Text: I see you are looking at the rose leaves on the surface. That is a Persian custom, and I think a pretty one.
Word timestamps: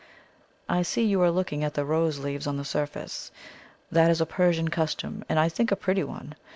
I 0.67 0.81
see 0.81 1.05
you 1.05 1.21
are 1.21 1.29
looking 1.29 1.63
at 1.63 1.75
the 1.75 1.85
rose 1.85 2.17
leaves 2.17 2.47
on 2.47 2.57
the 2.57 2.65
surface. 2.65 3.29
That 3.91 4.09
is 4.09 4.19
a 4.19 4.25
Persian 4.25 4.69
custom, 4.69 5.23
and 5.29 5.37
I 5.37 5.47
think 5.47 5.71
a 5.71 5.75
pretty 5.75 6.03
one. 6.03 6.33